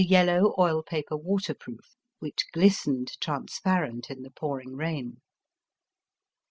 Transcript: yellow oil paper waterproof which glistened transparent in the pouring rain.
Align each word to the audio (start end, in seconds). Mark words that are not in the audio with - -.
yellow 0.03 0.55
oil 0.57 0.81
paper 0.81 1.15
waterproof 1.15 1.95
which 2.17 2.47
glistened 2.51 3.11
transparent 3.21 4.09
in 4.09 4.23
the 4.23 4.31
pouring 4.31 4.75
rain. 4.75 5.21